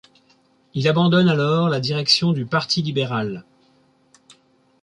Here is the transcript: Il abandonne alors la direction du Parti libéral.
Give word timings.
Il 0.73 0.87
abandonne 0.87 1.29
alors 1.29 1.69
la 1.69 1.79
direction 1.79 2.31
du 2.33 2.43
Parti 2.47 2.81
libéral. 2.81 3.45